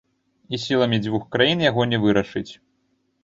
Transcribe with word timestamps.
І 0.57 0.59
сіламі 0.61 0.97
дзвюх 1.03 1.27
краін 1.37 1.61
яго 1.65 1.85
не 1.91 2.01
вырашыць. 2.05 2.49